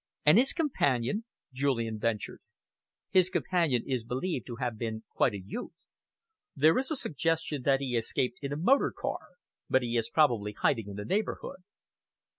[0.25, 2.41] "And his companion?" Julian ventured.
[3.11, 5.73] "His companion is believed to have been quite a youth.
[6.55, 9.19] There is a suggestion that he escaped in a motor car,
[9.69, 11.57] but he is probably hiding in the neighbourhood."